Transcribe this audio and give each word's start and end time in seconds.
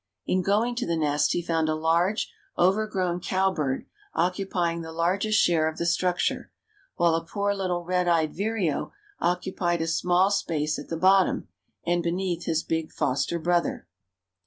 In 0.25 0.41
going 0.41 0.73
to 0.77 0.87
the 0.87 0.97
nest 0.97 1.33
he 1.33 1.43
found 1.43 1.69
a 1.69 1.75
large 1.75 2.33
over 2.57 2.87
grown 2.87 3.19
cowbird 3.19 3.85
occupying 4.15 4.81
the 4.81 4.91
largest 4.91 5.39
share 5.39 5.67
of 5.69 5.77
the 5.77 5.85
structure, 5.85 6.51
"while 6.95 7.13
a 7.13 7.23
poor 7.23 7.53
little 7.53 7.83
red 7.85 8.07
eyed 8.07 8.33
vireo 8.35 8.93
occupied 9.19 9.79
a 9.79 9.85
small 9.85 10.31
space 10.31 10.79
at 10.79 10.87
the 10.87 10.97
bottom, 10.97 11.49
and 11.85 12.01
beneath 12.01 12.45
his 12.45 12.63
big 12.63 12.91
foster 12.91 13.37
brother." 13.37 13.87